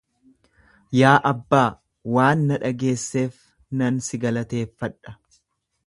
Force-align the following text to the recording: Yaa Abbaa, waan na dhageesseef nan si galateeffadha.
Yaa 0.99 1.19
Abbaa, 1.31 1.67
waan 2.15 2.43
na 2.47 2.59
dhageesseef 2.65 3.39
nan 3.83 4.01
si 4.07 4.23
galateeffadha. 4.25 5.19